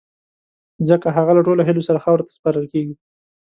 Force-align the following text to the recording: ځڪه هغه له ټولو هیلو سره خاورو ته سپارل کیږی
ځڪه 0.87 1.09
هغه 1.17 1.31
له 1.37 1.41
ټولو 1.47 1.61
هیلو 1.67 1.85
سره 1.87 2.03
خاورو 2.05 2.25
ته 2.27 2.31
سپارل 2.37 2.65
کیږی 2.73 2.95